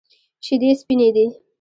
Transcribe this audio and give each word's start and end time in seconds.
شیدې 0.45 0.71
سپینې 0.79 1.09
دي. 1.15 1.25